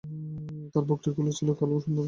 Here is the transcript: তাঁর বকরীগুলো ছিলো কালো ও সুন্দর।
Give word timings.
তাঁর 0.73 0.83
বকরীগুলো 0.89 1.29
ছিলো 1.37 1.51
কালো 1.59 1.73
ও 1.75 1.81
সুন্দর। 1.81 1.99